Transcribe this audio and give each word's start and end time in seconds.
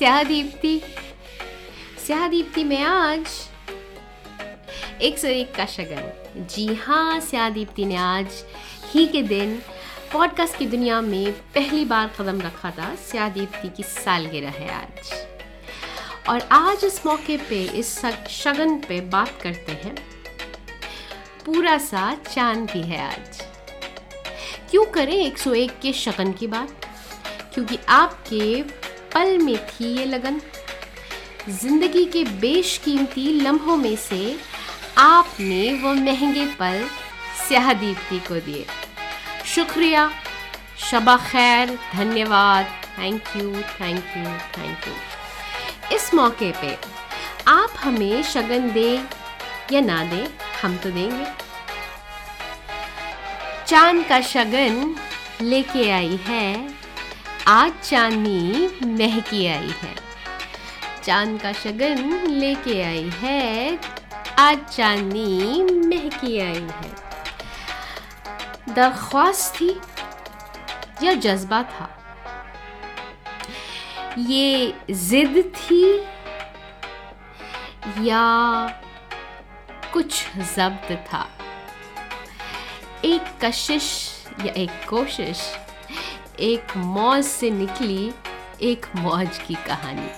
स्याह 0.00 0.22
दीप्ति 0.22 0.80
स्याह 2.06 2.28
दीप्ति 2.28 2.62
में 2.64 2.82
आज 2.82 3.26
एक 5.02 5.18
सौ 5.18 5.28
एक 5.28 5.54
का 5.54 5.66
शगन 5.66 6.46
जी 6.50 6.66
हाँ 6.74 7.20
स्याह 7.20 7.50
दीप्ति 7.50 7.84
ने 7.84 7.96
आज 7.96 8.44
ही 8.92 9.06
के 9.06 9.22
दिन 9.22 9.54
पॉडकास्ट 10.12 10.56
की 10.58 10.66
दुनिया 10.66 11.00
में 11.00 11.32
पहली 11.32 11.84
बार 11.84 12.10
कदम 12.18 12.40
रखा 12.40 12.70
था 12.70 12.94
स्याह 12.94 13.28
दीप्ति 13.28 13.68
की 13.68 13.82
सालगिरह 13.82 14.50
है 14.50 14.70
आज 14.70 15.12
और 16.28 16.48
आज 16.52 16.84
इस 16.84 17.06
मौके 17.06 17.36
पे 17.36 17.62
इस 17.78 17.94
शगन 18.30 18.78
पे 18.78 19.00
बात 19.00 19.38
करते 19.42 19.72
हैं 19.72 19.94
पूरा 21.46 21.78
सा 21.78 22.14
चाँद 22.14 22.70
की 22.70 22.82
है 22.82 23.06
आज 23.06 23.42
क्यों 24.70 24.84
करें 24.84 25.32
101 25.32 25.80
के 25.82 25.92
शगन 25.92 26.32
की 26.32 26.46
बात 26.46 26.86
क्योंकि 27.54 27.78
आपके 27.88 28.79
पल 29.14 29.38
में 29.38 29.56
थी 29.66 29.92
ये 29.96 30.04
लगन। 30.04 30.40
ज़िंदगी 31.50 32.04
के 32.06 32.24
बेशकीमती 32.40 33.26
लम्हों 33.42 33.76
में 33.76 33.96
से 33.98 34.36
आपने 34.98 35.72
वो 35.82 35.94
महँगे 35.94 36.44
पल 36.58 36.84
स्याह 37.38 37.72
दीप्ति 37.74 38.18
को 38.28 38.40
दिए। 38.40 38.66
शुक्रिया, 39.54 40.10
शबा 40.90 41.16
खैर, 41.30 41.78
धन्यवाद। 41.94 42.66
Thank 42.98 43.36
you 43.36 43.52
thank 43.52 44.04
you 44.16 44.24
thank 44.56 44.86
you 44.88 45.96
इस 45.96 46.12
मौके 46.14 46.50
पे 46.52 46.76
आप 47.48 47.74
हमें 47.78 48.22
शगन 48.22 48.70
दें 48.72 49.04
या 49.72 49.80
ना 49.80 50.02
दें, 50.04 50.26
हम 50.62 50.76
तो 50.76 50.90
देंगे। 50.90 51.26
चाँद 53.66 54.04
का 54.08 54.20
शगन 54.20 54.94
लेके 55.42 55.90
आई 55.90 56.18
है 56.24 56.79
आज 57.48 57.72
चांदनी 57.82 58.66
महकी 58.84 59.46
आई 59.46 59.70
है। 59.70 59.94
चाँद 61.04 61.40
का 61.40 61.52
शगन 61.52 62.26
लेके 62.26 62.82
आई 62.82 63.10
है। 63.14 63.80
आज 64.38 64.64
चांदनी 64.64 65.62
महकी 65.62 66.40
आई 66.40 66.68
है। 66.70 66.94
दरख्वास्त 68.74 69.54
थी 69.54 69.80
या 71.02 71.12
जज्बा 71.14 71.62
था? 71.62 71.96
ये 74.18 74.74
जिद 74.90 75.52
थी 75.56 76.00
या 78.08 78.22
कुछ 79.92 80.26
जब्त 80.36 80.92
था? 80.92 81.28
एक 83.04 83.22
कशिश 83.44 84.16
या 84.44 84.52
एक 84.52 84.70
कोशिश 84.88 85.56
एक 86.40 86.76
मौज 86.76 87.24
से 87.24 87.50
निकली 87.50 88.12
एक 88.62 88.86
मौज 88.96 89.38
की 89.38 89.54
कहानी। 89.54 90.08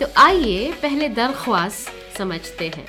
तो 0.00 0.06
आइए 0.16 0.72
पहले 0.72 1.08
दरख्वास्त 1.08 2.18
समझते 2.18 2.68
हैं। 2.68 2.86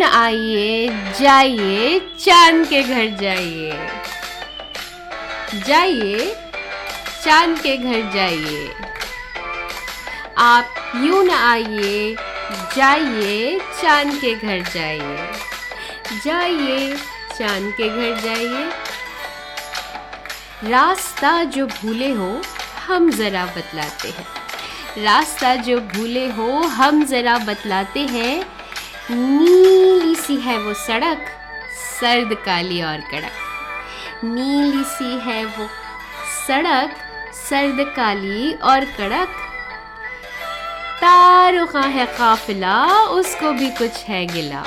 न 0.00 0.02
आइए? 0.02 0.88
जाइए, 1.20 2.00
चाँद 2.00 2.66
के 2.66 2.82
घर 2.82 3.16
जाइए। 3.20 3.88
जाइए, 5.66 6.36
चाँद 7.24 7.60
के 7.60 7.76
घर 7.76 8.10
जाइए। 8.14 8.74
आप 10.38 10.74
यूँ 10.96 11.24
न 11.24 11.30
आइए, 11.30 12.16
जाइए, 12.76 13.60
चाँद 13.82 14.20
के 14.20 14.34
घर 14.34 14.60
जाइए। 14.74 15.32
जाइए, 16.24 16.96
चाँद 17.38 17.74
के 17.80 17.88
घर 17.88 18.20
जाइए। 18.20 18.70
रास्ता 20.70 21.44
जो 21.44 21.66
भूले 21.66 22.10
हो, 22.10 22.42
हम 22.86 23.10
ज़रा 23.10 23.46
बतलाते 23.46 24.08
हैं। 24.08 24.26
रास्ता 25.04 25.54
जो 25.54 25.80
भूले 25.80 26.28
हो, 26.28 26.52
हम 26.52 27.04
ज़रा 27.04 27.38
बतलाते 27.38 28.00
हैं 28.00 28.59
नीली 29.12 30.14
सी 30.14 30.36
है 30.36 30.58
वो 30.58 30.74
सड़क, 30.74 31.26
सर्द, 32.00 32.34
काली 32.34 32.82
और 32.82 32.96
कड़क। 32.96 33.32
नीली 34.24 34.84
सी 34.84 35.18
है 35.18 35.44
वो 35.44 35.68
सड़क, 36.46 36.96
सर्द, 37.34 37.92
काली 37.96 38.52
और 38.52 38.84
कड़क। 38.84 39.28
तारों 41.00 41.66
का 41.66 41.80
है 41.80 42.06
काफिला, 42.06 43.02
उसको 43.02 43.52
भी 43.52 43.70
कुछ 43.70 44.04
है 44.04 44.26
गिला। 44.26 44.60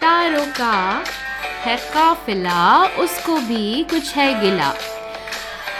तारों 0.00 0.46
का 0.46 1.04
है 1.62 1.76
काफिला, 1.76 2.84
उसको 2.84 3.36
भी 3.36 3.84
कुछ 3.84 4.14
है 4.14 4.40
गिला। 4.40 4.74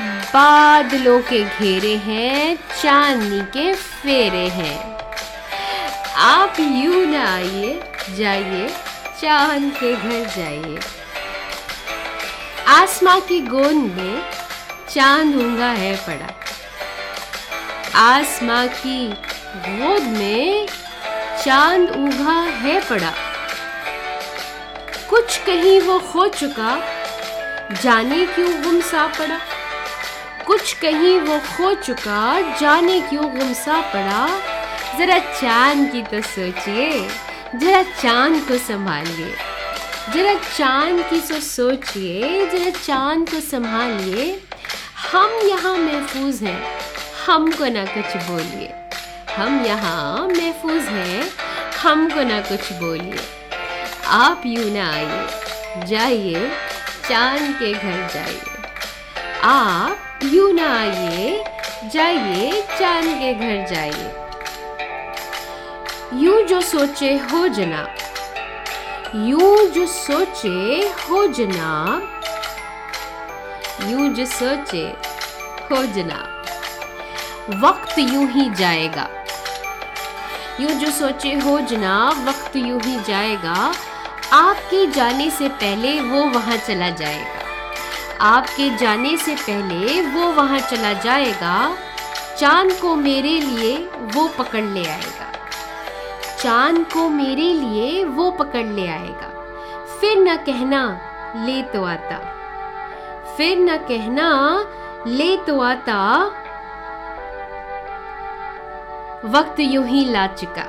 बादलों 0.03 1.21
के 1.21 1.45
घेरे 1.45 1.97
हैं, 1.97 2.57
चांदनी 2.57 3.41
के 3.41 3.75
फेरे 3.75 4.49
हैं। 4.49 4.96
आप 6.19 6.57
यू 6.61 7.07
न 7.07 7.15
आइए, 7.15 7.83
जाइए 8.11 8.69
चाँद 9.23 9.73
के 9.81 9.97
घर 9.97 10.27
जाइए। 10.37 10.79
आसमां 12.69 13.21
की 13.21 13.41
गोंद 13.41 13.93
में 13.93 14.23
चाँद 14.89 15.37
ऊँगा 15.37 15.67
है 15.67 15.97
पड़ा। 15.97 16.35
आसमां 18.01 18.69
की 18.69 19.09
गोद 19.59 20.03
में 20.03 20.69
चाँद 21.45 21.91
उगा 21.91 22.41
है 22.41 22.81
पड़ा। 22.89 23.13
कुछ 25.11 25.37
कहीं 25.37 25.81
वो 25.81 25.99
खो 25.99 26.29
चुका, 26.29 26.81
जाने 27.83 28.27
क्यों 28.27 28.63
गुमसा 28.63 29.07
पड़ा? 29.07 29.41
कुछ 30.47 30.73
कहीं 30.73 31.21
वो 31.21 31.39
खो 31.39 31.75
चुका, 31.75 32.41
जाने 32.61 33.01
क्यों 33.01 33.39
गुमसा 33.39 33.81
पड़ा? 33.81 34.29
जरा 34.95 35.19
चाँद 35.19 35.93
की 35.93 36.03
तो 36.03 36.21
सोचिए, 36.23 37.09
जरा 37.55 37.83
चाँद 37.83 38.49
को 38.49 38.59
संभालिए। 38.59 39.35
जरा 40.15 40.35
चाँद 40.57 41.01
की 41.11 41.21
तो 41.21 41.41
सोचिए, 41.41 42.47
जरा 42.47 42.71
चाँद 42.71 43.31
को 43.31 43.41
संभालिए। 43.41 44.43
हम 45.13 45.39
यहाँ 45.49 45.77
महफूज 45.77 46.43
हैं, 46.43 46.61
हमको 47.27 47.65
ना 47.65 47.85
कुछ 47.85 48.17
बोलिए। 48.23 48.73
हम 49.37 49.65
यहाँ 49.65 50.27
महफूज 50.29 50.83
हैं, 50.83 51.31
हमको 51.83 52.23
ना 52.23 52.41
कुछ 52.41 52.73
बोलिए। 52.73 53.19
आप 54.07 54.43
यूँ 54.47 54.71
ना 54.71 54.91
आइए, 54.93 55.87
जाइए, 55.87 56.51
चाँद 57.09 57.57
के 57.59 57.73
घर 57.73 58.09
जाइए। 58.15 58.41
आप 59.45 60.21
यूँ 60.25 60.53
ना 60.53 60.77
आइए, 60.79 61.45
जाइए, 61.93 62.63
चाँद 62.79 63.05
के 63.05 63.35
घर 63.35 63.67
जाइए। 63.75 64.26
यूँ 66.15 66.43
जो 66.43 66.61
सोचे 66.61 67.17
हो 67.19 67.49
जनाब 67.49 67.95
यूँ 69.29 69.57
जो 69.67 69.87
सोचे 69.87 70.89
हो 70.89 71.27
जनाब 71.27 72.03
यूँ 73.91 74.09
जो 74.15 74.27
सोचे 74.27 74.85
हो 75.71 75.83
जनाब 75.87 77.59
वक्त 77.65 77.99
यूँ 77.99 78.27
ही 78.31 78.51
जाएगा। 78.51 79.09
यूँ 80.61 80.71
जो 80.71 80.91
सोचे 80.91 81.33
हो 81.35 81.61
जनाब 81.61 82.29
वक्त 82.29 82.57
यूँ 82.57 82.81
ही 82.81 82.97
जाएगा। 83.01 83.57
आपके 84.33 84.87
जाने 84.87 85.31
से 85.31 85.49
पहले 85.49 86.01
वो 86.01 86.25
वहाँ 86.25 86.57
चला 86.57 86.91
जाएगा। 86.91 87.41
आपके 88.27 88.77
जाने 88.77 89.17
से 89.17 89.35
पहले 89.35 90.01
वो 90.03 90.33
वहाँ 90.33 90.61
चला 90.61 90.93
जाएगा। 90.93 91.77
चाँद 92.39 92.73
को 92.73 92.97
मेरे 92.97 93.41
लिए 93.41 93.77
वो 94.15 94.29
पकड़ 94.29 94.65
ले 94.65 94.85
आएगा। 94.85 95.16
चाँद 96.47 96.79
को 96.79 97.09
मेरे 97.09 97.53
लिए 97.53 98.05
वो 98.05 98.31
पकड़ 98.31 98.67
ले 98.67 98.87
आएगा। 98.87 99.29
फिर 100.01 100.19
न 100.19 100.37
कहना, 100.37 101.01
ले 101.47 101.63
तो 101.63 101.85
आता। 101.85 102.19
फिर 103.37 103.59
न 103.59 103.77
कहना, 103.77 104.65
ले 105.07 105.37
तो 105.37 105.61
आता। 105.61 106.27
वक्त 109.25 109.61
यूँ 109.61 109.87
ही 109.87 110.05
ला 110.05 110.27
चुका। 110.27 110.67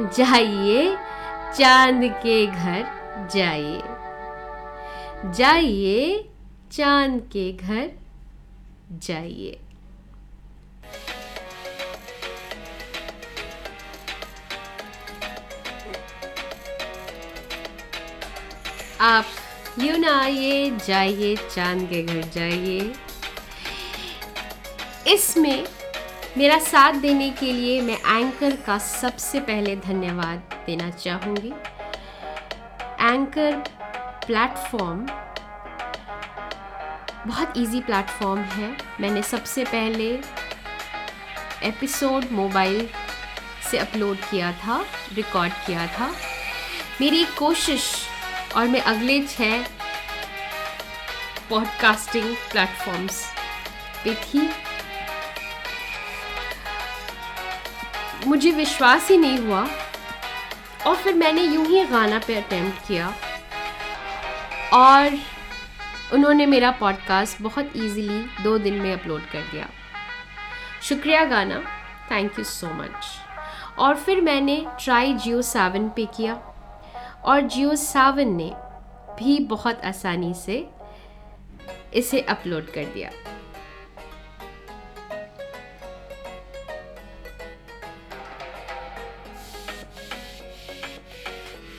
जाइए, 0.00 0.96
चाँद 1.58 2.00
के 2.04 2.46
घर 2.46 2.86
जाइए। 3.32 3.82
जाइए, 5.32 6.28
चाँद 6.72 7.20
के 7.32 7.52
घर 7.52 7.90
जाइए। 8.92 9.60
आप 19.02 19.26
यूँ 19.78 19.98
ना 19.98 20.20
आइए, 20.20 20.70
जाइए, 20.86 21.36
चाँद 21.36 21.88
के 21.90 22.02
घर 22.02 22.22
जाइए। 22.22 22.92
इसमें 25.06 25.66
मेरा 26.38 26.58
साथ 26.58 26.92
देने 26.92 27.30
के 27.30 27.52
लिए 27.52 27.80
मैं 27.80 28.18
एंकर 28.18 28.56
का 28.56 28.78
सबसे 28.78 29.40
पहले 29.40 29.76
धन्यवाद 29.76 30.38
देना 30.66 30.90
चाहूँगी। 30.90 31.48
एंकर 33.00 33.56
प्लेटफॉर्म 34.26 35.06
बहुत 37.26 37.56
इजी 37.56 37.80
प्लेटफॉर्म 37.80 38.40
है। 38.40 38.76
मैंने 39.00 39.22
सबसे 39.22 39.64
पहले 39.64 40.08
एपिसोड 41.68 42.30
मोबाइल 42.32 42.88
से 43.70 43.78
अपलोड 43.78 44.16
किया 44.30 44.52
था 44.52 44.84
रिकॉर्ड 45.14 45.52
किया 45.66 45.86
था। 45.86 46.12
मेरी 47.00 47.24
कोशिश 47.24 47.92
और 48.56 48.68
मैं 48.68 48.80
अगले 48.80 49.20
छः 49.26 49.64
पॉडकास्टिंग 51.50 52.34
प्लेटफॉर्म्स 52.50 53.24
पे 54.04 54.14
थी। 54.14 54.48
मुझे 58.26 58.50
विश्वास 58.50 59.08
ही 59.10 59.16
नहीं 59.16 59.38
हुआ 59.38 59.66
और 60.86 60.96
फिर 60.96 61.14
मैंने 61.14 61.42
यूँ 61.42 61.66
ही 61.66 61.84
गाना 61.84 62.18
पे 62.18 62.34
अटेम्प्ट 62.34 62.86
किया। 62.88 63.12
और 64.72 65.18
उन्होंने 66.12 66.46
मेरा 66.46 66.70
पॉडकास्ट 66.70 67.42
बहुत 67.42 67.76
इजीली 67.76 68.42
दो 68.42 68.58
दिन 68.58 68.74
में 68.74 68.92
अपलोड 68.92 69.20
कर 69.20 69.40
दिया। 69.40 69.68
शुक्रिया 70.82 71.24
गाना 71.24 71.60
थैंक 72.10 72.38
यू 72.38 72.44
सो 72.44 72.66
मच 72.74 73.06
और 73.78 73.96
फिर 73.96 74.20
मैंने 74.20 74.64
ट्राई 74.84 75.12
जियो 75.14 75.42
सेवन 75.42 75.88
पे 75.88 76.06
किया। 76.16 76.51
और 77.24 77.40
जियो 77.40 77.76
सावन 77.76 78.28
ने 78.28 78.52
भी 79.18 79.38
बहुत 79.38 79.80
आसानी 79.84 80.34
से 80.34 80.68
इसे 81.94 82.20
अपलोड 82.20 82.72
कर 82.72 82.84
दिया। 82.84 83.10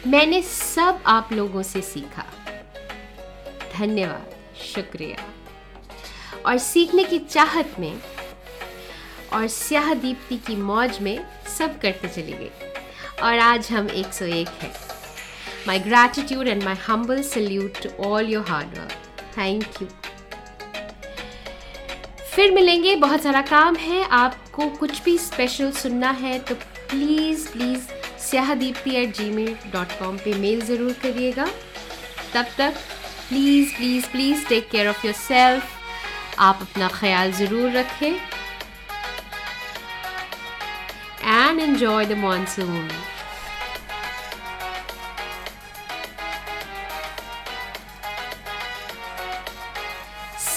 मैंने 0.08 0.42
सब 0.42 1.04
आप 1.06 1.30
लोगों 1.34 1.64
से 1.64 1.82
सीखा। 1.82 2.26
धन्यवाद, 3.78 4.56
शुक्रिया। 4.58 5.26
और 6.46 6.58
सीखने 6.58 7.04
की 7.04 7.20
चाहत 7.20 7.76
में 7.80 8.02
और 9.34 9.48
स्याह 9.48 9.94
दीप्ति 9.94 10.38
की 10.38 10.56
मौज 10.56 11.00
में 11.00 11.26
सब 11.58 11.80
करते 11.80 12.08
चले 12.08 12.32
गए। 12.32 12.74
और 13.24 13.40
आज 13.40 13.72
हम 13.72 13.90
101 13.90 14.50
हैं। 14.50 15.03
My 15.68 15.80
gratitude 15.80 16.48
and 16.48 16.64
my 16.64 16.76
humble 16.88 17.22
salute 17.24 17.82
to 17.84 17.90
all 18.06 18.30
your 18.30 18.46
hard 18.50 18.78
work 18.78 19.22
thank 19.38 19.82
you 19.82 19.88
फिर 22.36 22.52
मिलेंगे, 22.52 22.96
बहुत 22.96 23.24
सारा 23.24 23.42
काम 23.42 23.76
है, 23.76 24.04
आपको 24.06 24.70
कुछ 24.70 25.04
भी 25.04 25.18
स्पेशल 25.18 25.72
सुनना 25.72 26.12
है 26.12 26.38
तो 26.40 26.56
please 26.56 27.48
please 27.52 27.88
स्याहदीप्ति 28.22 28.96
at 28.96 29.16
G 29.18 29.30
mail 29.30 29.56
dot 29.74 29.92
com 30.00 30.18
पर 30.18 30.38
मेल 30.40 30.62
ज़रूर 30.66 30.94
करिएगा। 31.02 31.46
तब 32.34 32.46
तक 32.58 32.74
please 33.30 33.76
please 33.76 34.06
please 34.12 34.48
take 34.48 34.70
care 34.70 34.88
of 34.88 35.06
yourself 35.16 36.40
आप 36.40 36.60
अपना 36.62 36.88
ख्याल 36.94 37.32
ज़रूर 37.34 37.72
रखें। 37.72 38.14
एंड 41.24 41.60
एन्जॉय 41.60 42.06
द 42.06 42.18
मानसून 42.18 42.90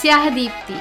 स्याह 0.06 0.28
दीप्ति 0.30 0.74